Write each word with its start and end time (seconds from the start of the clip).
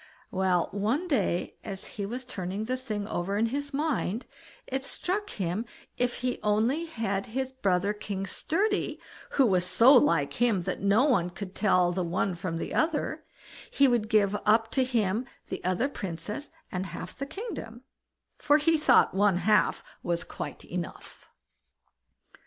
Well, 0.31 0.67
one 0.71 1.07
day 1.07 1.57
as 1.63 1.85
he 1.85 2.07
was 2.07 2.25
turning 2.25 2.65
the 2.65 2.75
thing 2.75 3.07
over 3.07 3.37
in 3.37 3.45
his 3.45 3.71
mind, 3.71 4.25
it 4.65 4.83
struck 4.83 5.29
him 5.29 5.63
if 5.95 6.21
he 6.25 6.39
only 6.41 6.85
had 6.85 7.27
his 7.27 7.51
brother 7.51 7.93
King 7.93 8.25
Sturdy, 8.25 8.99
who 9.33 9.45
was 9.45 9.63
so 9.63 9.93
like 9.95 10.33
him 10.41 10.63
that 10.63 10.81
no 10.81 11.05
one 11.05 11.29
could 11.29 11.53
tell 11.53 11.91
the 11.91 12.03
one 12.03 12.33
from 12.33 12.57
the 12.57 12.73
other, 12.73 13.23
he 13.69 13.87
would 13.87 14.09
give 14.09 14.35
up 14.43 14.71
to 14.71 14.83
him 14.83 15.27
the 15.49 15.63
other 15.63 15.87
princess 15.87 16.49
and 16.71 16.87
half 16.87 17.15
the 17.15 17.27
kingdom, 17.27 17.83
for 18.39 18.57
he 18.57 18.79
thought 18.79 19.13
one 19.13 19.37
half 19.37 19.83
was 20.01 20.23
quite 20.23 20.65
enough. 20.65 21.29